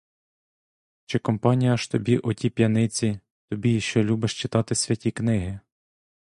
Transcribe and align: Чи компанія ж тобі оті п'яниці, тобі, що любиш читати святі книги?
Чи 1.05 1.19
компанія 1.19 1.77
ж 1.77 1.91
тобі 1.91 2.17
оті 2.17 2.49
п'яниці, 2.49 3.19
тобі, 3.49 3.81
що 3.81 4.03
любиш 4.03 4.41
читати 4.41 4.75
святі 4.75 5.11
книги? 5.11 5.59